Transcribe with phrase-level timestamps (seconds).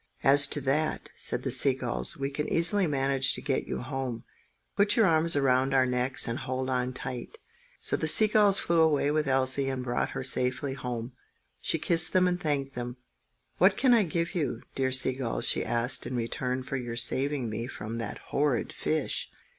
[0.23, 4.23] "As to that," said the sea gulls, "we can easily manage to get you home.
[4.75, 7.37] Put your arms around our necks and hold on tight!"
[7.81, 11.11] So the sea gulls flew away with Elsie, and brought her safely home.
[11.59, 12.97] She kissed them and thanked them.
[13.59, 17.47] "What can I give you, dear sea gulls," she asked, "in return for your saving
[17.47, 19.29] me from that horrid fish?"